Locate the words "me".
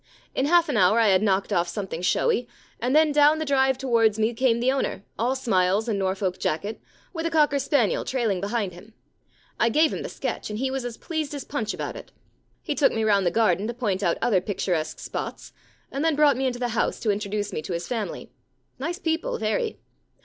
4.17-4.33, 12.91-13.03, 16.35-16.47, 17.53-17.61